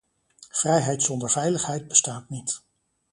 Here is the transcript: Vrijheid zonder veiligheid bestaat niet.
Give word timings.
Vrijheid 0.49 1.03
zonder 1.03 1.29
veiligheid 1.29 1.87
bestaat 1.87 2.29
niet. 2.29 2.61